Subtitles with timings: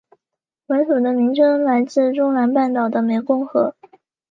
[0.65, 3.75] 本属的名称来自中南半岛的湄公河。